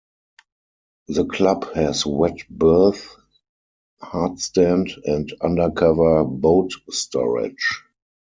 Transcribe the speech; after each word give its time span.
The 1.09 1.25
club 1.25 1.73
has 1.75 2.07
wet 2.07 2.49
berth, 2.49 3.15
hardstand 4.01 4.89
and 5.05 5.31
undercover 5.41 6.23
boat 6.25 6.71
storage. 6.89 7.83